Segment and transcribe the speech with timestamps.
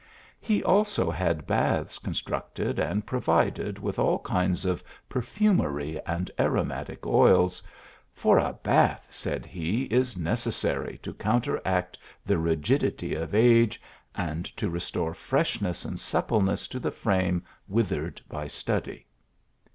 [0.39, 4.11] He also had baths constructed and provided with 118 THE ALHAMBRA.
[4.17, 7.61] all kinds of perfumery and aromatic oils;"
[8.11, 13.79] for a bath," said he," is necessary to counteract the rigid ity of age,
[14.15, 19.05] and to restore freshness and suppleness to the frame withered by study."